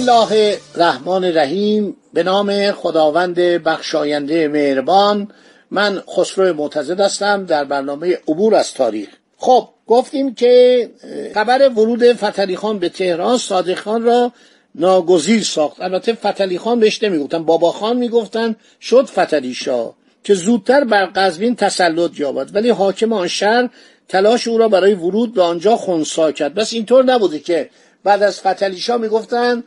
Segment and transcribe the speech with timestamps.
[0.00, 5.28] الله الرحمن الرحیم به نام خداوند بخشاینده مهربان.
[5.70, 9.08] من خسرو معتزد هستم در برنامه عبور از تاریخ.
[9.36, 10.90] خب گفتیم که
[11.34, 14.32] خبر ورود فتلی خان به تهران صادق خان را
[14.74, 15.80] ناگزیر ساخت.
[15.80, 21.56] البته فتلی خان بهش نمی‌گفتن بابا خان می‌گفتن شد فتلی شاه که زودتر بر قزوین
[21.56, 22.54] تسلط یابد.
[22.54, 23.68] ولی حاکم آن شهر
[24.08, 26.54] تلاش او را برای ورود به آنجا خونسا کرد.
[26.54, 27.70] بس اینطور نبوده که
[28.04, 29.64] بعد از فتلیشا می‌گفتن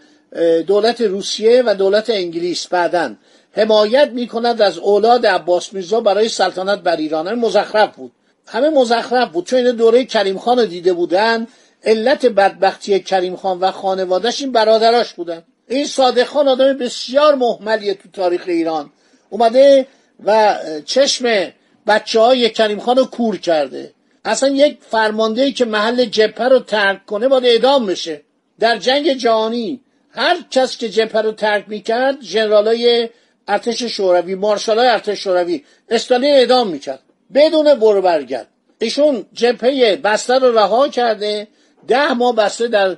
[0.67, 3.17] دولت روسیه و دولت انگلیس بعدن
[3.51, 7.33] حمایت می‌کند از اولاد عباس میرزا برای سلطنت بر ایران.
[7.33, 8.11] مزخرف بود.
[8.47, 9.45] همه مزخرف بود.
[9.45, 11.47] چون این دوره کریم خان رو دیده بودن
[11.83, 15.43] علت بدبختی کریم خان و خانوادش این برادراش بودن.
[15.67, 18.89] این صادق خان آدم بسیار محملیه تو تاریخ ایران.
[19.29, 19.87] اومده
[20.25, 21.51] و چشم
[21.87, 23.93] بچه های کریم خان رو کور کرده.
[24.25, 28.21] اصلا یک فرمانده که محل جبهه رو ترک کنه باید اعدام بشه.
[28.59, 29.81] در جنگ جهانی
[30.15, 33.09] هر کس که جبهه رو ترک می‌کرد ژنرالای
[33.47, 36.99] ارتش شوروی مارشالای ارتش شوروی استالین اعدام می‌کرد.
[37.33, 38.47] بدون برو برگرد.
[38.79, 41.47] ایشون جبهه بسته رو رها کرده.
[41.87, 42.95] ده ماه بسته در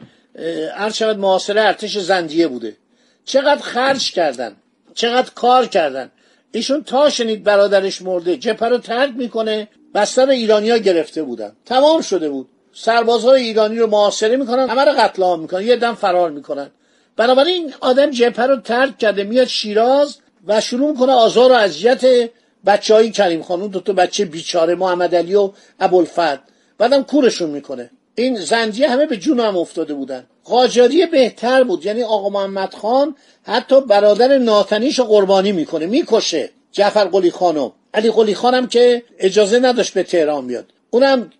[0.75, 2.75] عرض شود معاصره ارتش زندیه بوده.
[3.25, 4.55] چقدر خرج کردن.
[4.93, 6.11] چقدر کار کردن.
[6.52, 9.67] ایشون تا شنید برادرش مرده جبهه رو ترک می‌کنه.
[9.95, 11.55] بستر ایرانیا گرفته بودن.
[11.66, 12.49] تمام شده بود.
[12.73, 16.71] سربازهای ایرانی رو محاصره می‌کنن همه رو قتل عام می‌کنن یه دم فرار می‌کنن.
[17.17, 20.17] بنابراین آدم جبهه رو ترک کرده میاد شیراز
[20.48, 22.30] و شروع می‌کنه آزار و اذیت
[22.65, 26.37] بچه های کریم خانون دو تا بچه بیچاره محمد علی و ابوالفضل.
[26.77, 27.89] بعدم کورشون می‌کنه.
[28.15, 30.25] این زندیه همه به جون هم افتاده بودن.
[30.43, 31.86] قاجاری بهتر بود.
[31.86, 37.71] یعنی آقا محمد خان حتی برادر ناتنیش قربانی می‌کنه می‌کشه جعفر قلی خانو.
[37.93, 40.65] علی قلی خانم که اجازه نداشت به تهران بیاد.
[40.89, 41.31] اونم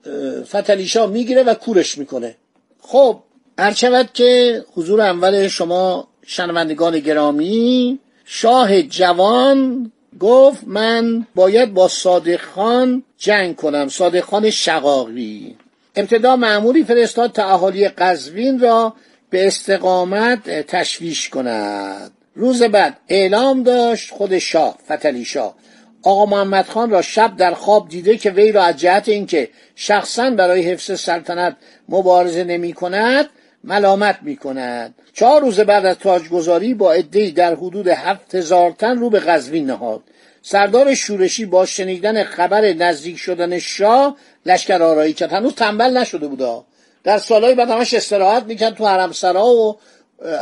[0.44, 2.36] فتلیشا می‌گیره و کورش می‌کنه.
[2.82, 3.20] خب
[3.58, 13.04] هرچود که حضور اول شما شنوندگان گرامی شاه جوان گفت من باید با صادق خان
[13.18, 15.56] جنگ کنم صادق خان شقاقی.
[15.96, 18.94] ابتدا معمولی فرستاد تا اهالی قزوین را
[19.30, 22.12] به استقامت تشویش کند.
[22.36, 25.56] روز بعد اعلام داشت خود شاه فتلی شاه.
[26.04, 30.30] آقا محمد خان را شب در خواب دیده که وی را از جهت اینکه شخصا
[30.30, 31.56] برای حفظ سلطنت
[31.90, 33.30] مبارزه نمی کند
[33.66, 38.98] ملامت می کند چهار روز بعد از تاجگذاری با عدهای در حدود هفت هزار تن
[38.98, 40.02] رو به قزوین نهاد.
[40.42, 45.34] سردار شورشی با شنیدن خبر نزدیک شدن شاه لشکر آرایی کرد.
[45.34, 46.66] هنوز تنبل نشده بودا.
[47.04, 49.78] در سالهای بعد همش استراحت می‌کرد تو حرمسرا و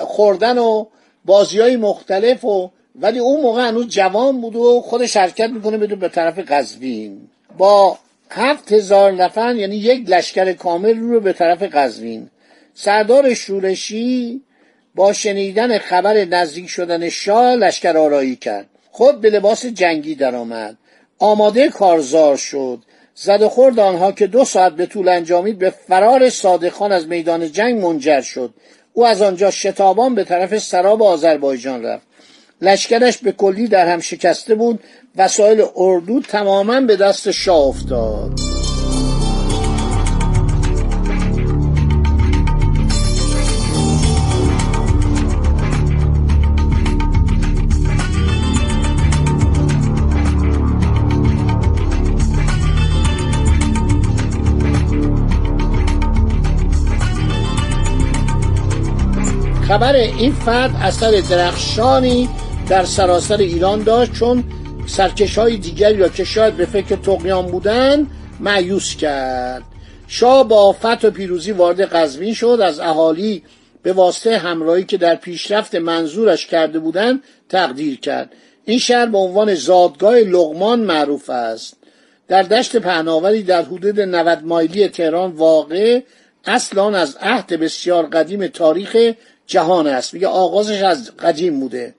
[0.05, 0.85] خوردن و
[1.25, 5.99] بازی های مختلف و ولی اون موقع هنوز جوان بود و خودش حرکت می‌کنه بدون
[5.99, 7.97] به طرف قزوین با
[8.29, 12.29] هفت هزار نفر یعنی یک لشکر کامل رو به طرف قزوین
[12.75, 14.41] سردار شورشی
[14.95, 18.65] با شنیدن خبر نزدیک شدن شاه لشکر آرایی کرد.
[18.91, 20.77] خود به لباس جنگی درآمد.
[21.19, 22.79] آماده کارزار شد.
[23.15, 27.51] زد و خورد آنها که دو ساعت به طول انجامید به فرار صادقان از میدان
[27.51, 28.53] جنگ منجر شد.
[28.93, 32.07] او از آنجا شتابان به طرف سراب آذربایجان رفت.
[32.61, 34.79] لشکرش به کلی در هم شکسته بود.
[35.15, 38.52] وسایل اردو تماما به دست شاه افتاد.
[59.73, 62.29] خبر این فرد اثر درخشانی
[62.69, 64.43] در سراسر ایران داشت چون
[64.87, 68.07] سرکش های دیگری را که شاید به فکر تقیان بودن
[68.39, 69.63] معیوس کرد.
[70.07, 72.59] شاه با آفت و پیروزی وارد قزوین شد.
[72.63, 73.43] از اهالی
[73.83, 78.33] به واسطه همراهی که در پیشرفت منظورش کرده بودند تقدیر کرد.
[78.65, 81.77] این شهر به عنوان زادگاه لغمان معروف است.
[82.27, 86.01] در دشت پهناوری در حدود 90 مایلی تهران واقع
[86.45, 89.13] اصلا از عهد بسیار قدیم تاریخ
[89.47, 90.13] جهان است.
[90.13, 91.95] میگه آغازش از قدیم بوده.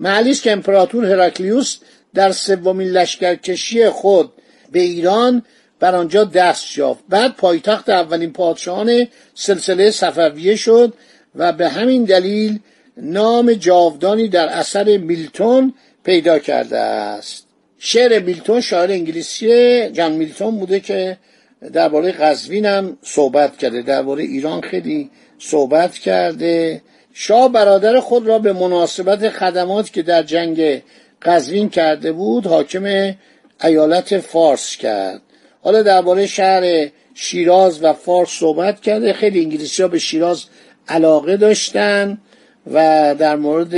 [0.00, 1.76] محلی است که امپراتور هراکلیوس
[2.14, 4.32] در سومین لشکرکشی خود
[4.72, 5.42] به ایران
[5.80, 7.04] بر آنجا دست یافت.
[7.08, 10.94] بعد پایتخت اولین پادشاهان سلسله صفویه شد
[11.34, 12.58] و به همین دلیل
[12.96, 17.46] نام جاودانی در اثر میلتون پیدا کرده است.
[17.78, 21.16] شعر میلتون شاعر انگلیسی جان میلتون بوده که
[21.72, 23.82] درباره قزوین هم صحبت کرده.
[23.82, 30.82] درباره ایران خیلی صحبت کرده شاه برادر خود را به مناسبت خدمات که در جنگ
[31.22, 33.14] قزوین کرده بود حاکم
[33.64, 35.20] ایالت فارس کرد.
[35.62, 40.44] حالا درباره شهر شیراز و فارس صحبت کرده خیلی انگلیسی ها به شیراز
[40.88, 42.18] علاقه داشتن
[42.72, 43.74] و در مورد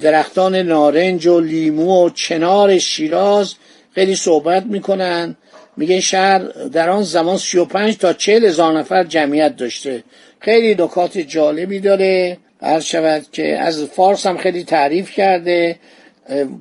[0.00, 3.54] درختان نارنج و لیمو و چنار شیراز
[3.94, 5.36] خیلی صحبت می‌کنن.
[5.80, 6.38] میگه شهر
[6.72, 10.04] در آن زمان 35 تا 40 هزار نفر جمعیت داشته.
[10.40, 12.38] خیلی نکات جالبی داره.
[12.62, 15.76] عرض شود که از فارس هم خیلی تعریف کرده.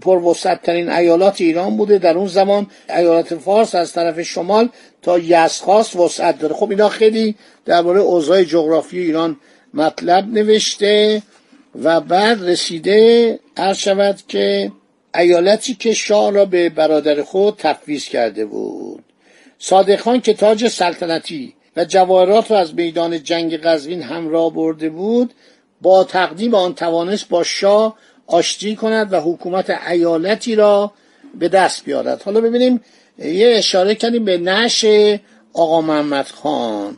[0.02, 0.34] پر
[0.64, 1.98] ترین ایالات ایران بوده.
[1.98, 4.70] در اون زمان ایالات فارس از طرف شمال
[5.02, 6.56] تا یزخاست وسعت داره.
[6.56, 7.36] خب اینا خیلی
[7.66, 9.38] درباره اوضاع جغرافی ایران
[9.74, 11.22] مطلب نوشته
[11.84, 14.72] و بعد رسیده عرض شود که
[15.16, 19.09] ایالتی که شاه را به برادر خود تفویض کرده بود.
[19.60, 25.34] صادق خان که تاج سلطنتی و جواهرات را از میدان جنگ قزوین همراه برده بود
[25.82, 27.98] با تقدیم آن توانست با شاه
[28.28, 30.92] آشتی کند و حکومت ایالتی را
[31.40, 32.22] به دست بیارد.
[32.22, 32.82] حالا ببینیم
[33.18, 34.86] یه اشاره کردیم به نش
[35.54, 36.98] آقا محمد خان.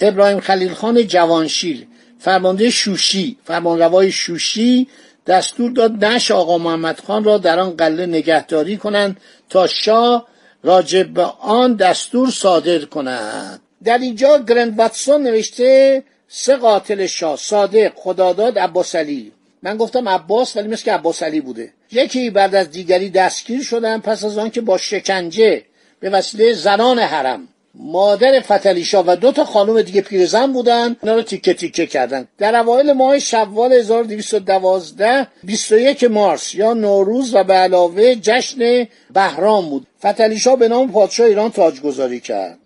[0.00, 1.86] ابراهیم خلیل خان جوانشیر
[2.18, 4.88] فرمانده شوشی فرمانروای شوشی
[5.26, 10.26] دستور داد نش آقا محمد خان را در آن قله نگهداری کنند تا شاه
[10.62, 13.60] راجب به آن دستور صادر کند.
[13.84, 19.32] در اینجا گرند واتسون نوشته سه قاتل شاه صادق خداداد عباس علی
[19.62, 21.72] من گفتم عباس ولی مثل که عباس علی بوده.
[21.92, 25.64] یکی بعد از دیگری دستگیر شدن پس از آنکه با شکنجه
[26.00, 30.96] به وسیله زنان حرم مادر فتلیشا و دو تا خانم دیگه پیرزن بودن.
[31.02, 32.28] اونا رو تیکه تیکه کردن.
[32.38, 39.86] در اوایل ماه شوال 1212 21 مارس یا نوروز و به علاوه جشن بهرام بود.
[40.06, 42.58] فتلیشا به نام پادشاه ایران تاجگذاری کرد.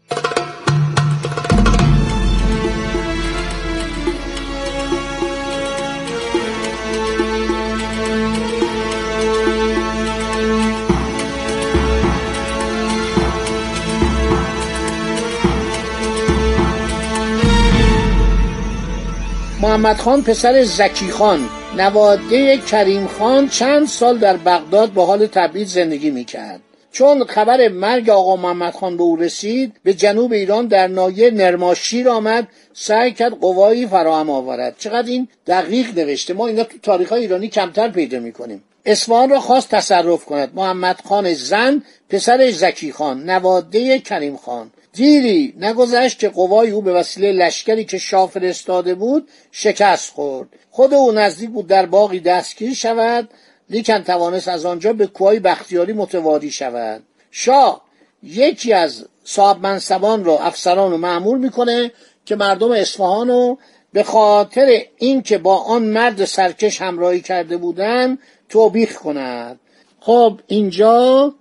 [19.62, 21.48] محمد خان پسر زکی خان.
[21.76, 26.60] نواده کریم خان چند سال در بغداد به حال تبعید زندگی می‌کرد.
[26.92, 32.08] چون خبر مرگ آقا محمد خان به او رسید به جنوب ایران در نایه نرماشیر
[32.08, 34.74] آمد سعی کرد قوایی فراهم آورد.
[34.78, 38.62] چقدر این دقیق نوشته؟ ما اینا تو تاریخ ایرانی کمتر پیدا می‌کنیم.
[38.84, 40.54] اصفهان را خواست تصرف کند.
[40.54, 44.70] محمد خان زن پسر زکی خان نواده کریم خان.
[44.92, 50.48] دیری نگذشت که قوای او به وسیله لشکری که شاه فرستاده بود شکست خورد.
[50.70, 53.28] خود او نزدیک بود در باقی دستگیر شود
[53.70, 57.02] لیکن توانست از آنجا به کوهای بختیاری متواری شود.
[57.30, 57.82] شاه
[58.22, 61.92] یکی از صاحب منصبان را افسران رو معمول می‌کنه
[62.24, 63.58] که مردم اصفهان رو
[63.92, 68.18] به خاطر اینکه با آن مرد سرکش همراهی کرده بودن
[68.48, 69.60] توبیخ کند.
[70.00, 71.34] خب اینجا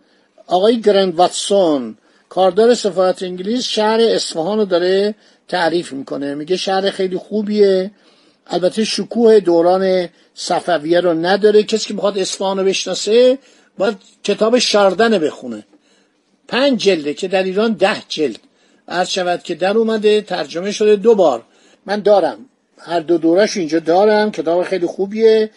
[0.47, 1.97] آقای گرند واتسون
[2.29, 5.15] کاردار سفارت انگلیس شهر اصفهان رو داره
[5.47, 6.35] تعریف می‌کنه.
[6.35, 7.91] میگه شهر خیلی خوبیه.
[8.47, 11.63] البته شکوه دوران صفویه رو نداره.
[11.63, 13.37] کسی که می‌خواد اصفهان رو بشناسه
[13.77, 15.63] باید کتاب شاردن بخونه.
[16.47, 18.39] پنج جلده که در ایران ده جلد.
[18.87, 21.43] عرض شود که در اومده ترجمه شده دو بار.
[21.85, 22.45] من دارم.
[22.77, 24.31] هر دو دورش اینجا دارم.
[24.31, 25.49] کتاب خیلی خوبیه.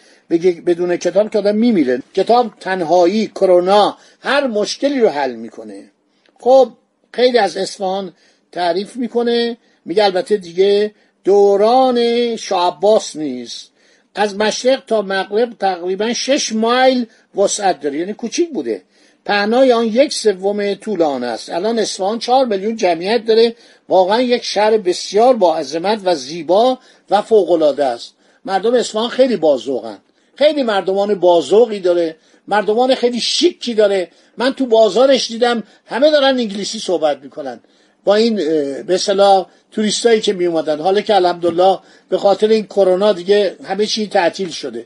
[0.65, 2.01] بدون کتاب که آدم میمیره.
[2.13, 5.91] کتاب تنهایی کرونا هر مشکلی رو حل می‌کنه.
[6.39, 6.71] خب
[7.13, 8.13] خیلی از اصفهان
[8.51, 9.57] تعریف می‌کنه.
[9.85, 10.91] میگه البته دیگه
[11.23, 13.71] دوران شعباس نیست.
[14.15, 17.05] از مشرق تا مغرب تقریبا شش مایل
[17.35, 17.97] وسعت داره.
[17.97, 18.81] یعنی کوچیک بوده.
[19.25, 21.49] پهنای آن یک سوم طول آن است.
[21.49, 23.55] الان اصفهان چهار میلیون جمعیت داره.
[23.89, 26.79] واقعا یک شهر بسیار با عظمت و زیبا
[27.09, 28.13] و فوقالعاده است.
[28.45, 29.97] مردم اصفهان خیلی بازوقن
[30.35, 32.15] خیلی مردمان بازوقی داره.
[32.47, 34.09] مردمان خیلی شیکی داره.
[34.37, 37.59] من تو بازارش دیدم همه دارن انگلیسی صحبت می‌کنن.
[38.03, 38.35] با این
[38.83, 41.79] به صلاح توریستایی که می اومدن حالا که الحمدلله
[42.09, 44.85] به خاطر این کرونا دیگه همه چی تعطیل شده.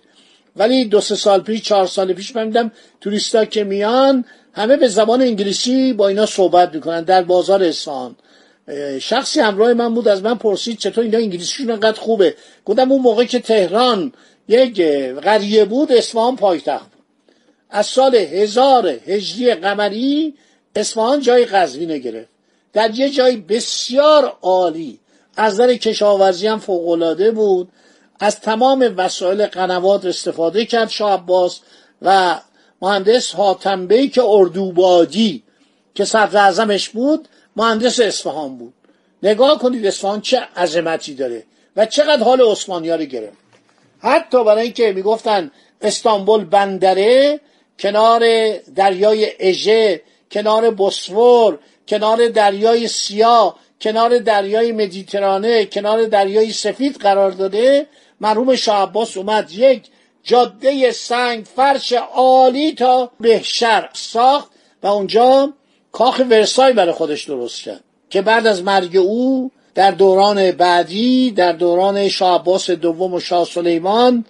[0.56, 4.88] ولی دو سه سال پیش چهار سال پیش من دیدم توریستا که میان همه به
[4.88, 8.16] زبان انگلیسی با اینا صحبت می‌کنن در بازار اصفهان
[9.02, 13.24] شخصی همراه من بود از من پرسید چطور اینا انگلیسیشون انقدر خوبه؟ گفتم اون موقع
[13.24, 14.14] که تهران
[14.48, 14.82] یک
[15.22, 16.90] قریه بود اصفهان پایتخت
[17.70, 20.34] از سال هزار هجری قمری
[20.76, 22.30] اصفهان جای قزوین گرفت.
[22.74, 25.00] در یه جای بسیار عالی.
[25.38, 27.70] از نظر کشاورزی هم فوقالعاده بود.
[28.20, 31.60] از تمام وسایل قنوات استفاده کرد شاه عباس
[32.02, 32.40] و
[32.82, 35.44] مهندس حاتم که اردوبادی
[35.96, 38.74] که صدر اعظمش بود مهندس اصفهان بود.
[39.24, 41.44] نگاه کنید اصفهان چه عظمتی داره
[41.76, 43.38] و چقدر حال عثمانی ها رو گرفت.
[44.00, 47.40] حتی برای اینکه می‌گفتن استانبول بندره
[47.80, 48.24] کنار
[48.76, 57.88] دریای اژه کنار بسفور کنار دریای سیاه کنار دریای مدیترانه کنار دریای سفید قرار داده
[58.22, 59.84] مرحوم شاه عباس اومد یک
[60.24, 64.52] جاده سنگ فرش عالی تا بهشر ساخت
[64.84, 65.54] و اونجا
[65.92, 71.52] کاخ ورسای برای خودش درست کرد که بعد از مرگ او در دوران بعدی در
[71.52, 74.26] دوران شاه عباس دوم و شاه سلیمان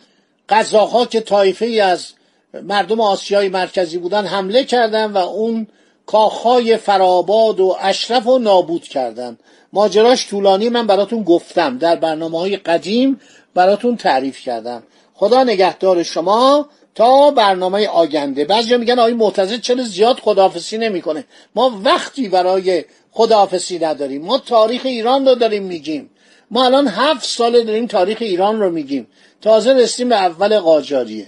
[0.49, 2.07] قزاقها که طایفه ای از
[2.53, 5.67] مردم آسیای مرکزی بودن حمله کردند و اون
[6.05, 9.39] کاخهای فراباد و اشرف و نابود کردند.
[9.73, 11.77] ماجراش طولانی من براتون گفتم.
[11.77, 13.19] در برنامه های قدیم
[13.53, 14.83] براتون تعریف کردم.
[15.13, 18.45] خدا نگهدار شما تا برنامه آینده.
[18.45, 21.25] بعضی میگن آقای معتزد چرا زیاد خداحافظی نمی‌کنه؟
[21.55, 24.21] ما وقتی برای خداحافظی نداریم.
[24.21, 26.09] ما تاریخ ایران رو داریم میگیم.
[26.51, 29.07] ما الان هفت ساله داریم تاریخ ایران رو میگیم.
[29.41, 31.27] تازه رسیم به اول قاجاریه.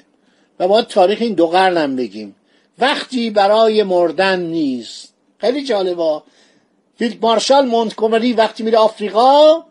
[0.59, 2.35] و باید تاریخ این دو قرنم بگیم.
[2.79, 5.13] وقتی برای مردن نیست.
[5.37, 6.23] خیلی جالبا
[6.97, 9.63] فیلد مارشال مونتگومری وقتی میره آفریقا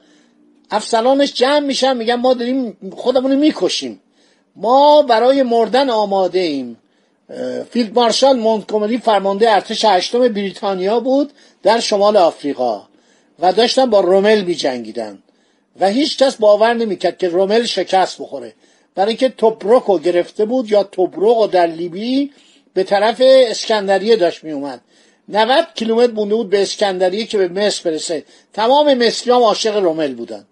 [0.71, 4.01] افسرانش جمع میشن میگن ما داریم خودمون می‌کشیم.
[4.57, 6.77] ما برای مردن آماده ایم.
[7.71, 12.83] فیلد مارشال مونتگومری فرمانده ارتش هشتم بریتانیا بود در شمال آفریقا
[13.39, 15.23] و داشتن با رومل می جنگیدن
[15.81, 18.55] و هیچ کس باور نمی‌کرد که رومل شکست بخوره.
[18.95, 22.31] برای اینکه توبروک رو گرفته بود یا توبروک در لیبی
[22.75, 24.81] به طرف اسکندریه داشت می اومد
[25.29, 28.25] 90 کیلومتر مونده بود به اسکندریه که به مصر برسه.
[28.53, 30.47] تمام مصری هم عاشق رومل بودن.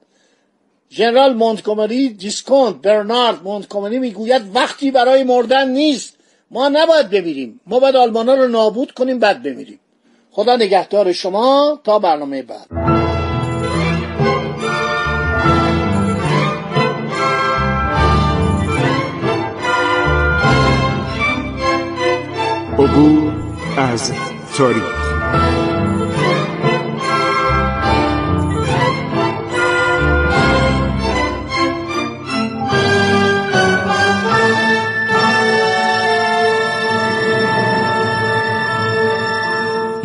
[0.90, 6.14] ژنرال مونتگومری ویسکونت برنارد مونتگومری می‌گوید وقتی برای مردن نیست
[6.50, 7.60] ما نباید بمیریم.
[7.66, 9.80] ما باید آلمانا رو نابود کنیم بعد بمیریم.
[10.30, 11.80] خدا نگهدار شما.
[11.84, 12.66] تا برنامه بعد.
[22.78, 23.32] عبور
[23.76, 24.12] از
[24.56, 24.97] تاریخ.